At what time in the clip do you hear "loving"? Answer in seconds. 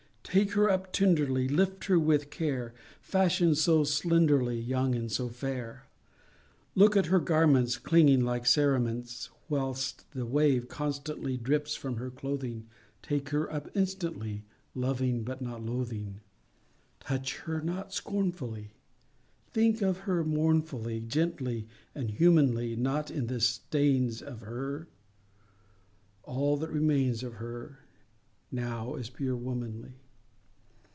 14.73-15.25